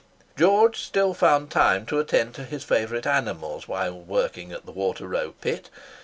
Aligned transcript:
George 0.35 0.79
still 0.81 1.13
found 1.13 1.51
time 1.51 1.85
to 1.85 1.99
attend 1.99 2.33
to 2.33 2.43
his 2.43 2.63
favourite 2.63 3.05
animals 3.05 3.67
while 3.67 3.93
working 3.99 4.51
at 4.51 4.65
the 4.65 4.71
Water 4.71 5.07
row 5.07 5.35
Pit. 5.41 5.69